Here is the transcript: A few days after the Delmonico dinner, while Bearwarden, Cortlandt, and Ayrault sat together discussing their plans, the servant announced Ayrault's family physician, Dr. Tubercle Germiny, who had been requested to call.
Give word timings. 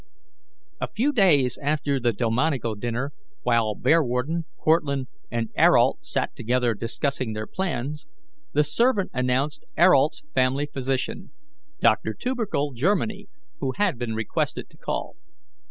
A 0.79 0.87
few 0.87 1.13
days 1.13 1.59
after 1.61 1.99
the 1.99 2.11
Delmonico 2.11 2.73
dinner, 2.73 3.13
while 3.43 3.75
Bearwarden, 3.75 4.45
Cortlandt, 4.57 5.09
and 5.29 5.49
Ayrault 5.55 5.99
sat 6.03 6.35
together 6.35 6.73
discussing 6.73 7.33
their 7.33 7.45
plans, 7.45 8.07
the 8.51 8.63
servant 8.63 9.11
announced 9.13 9.63
Ayrault's 9.77 10.23
family 10.33 10.65
physician, 10.65 11.29
Dr. 11.81 12.15
Tubercle 12.15 12.73
Germiny, 12.73 13.27
who 13.59 13.73
had 13.75 13.99
been 13.99 14.15
requested 14.15 14.71
to 14.71 14.77
call. 14.77 15.17